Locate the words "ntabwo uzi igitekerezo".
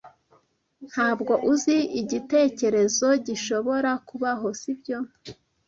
0.89-3.07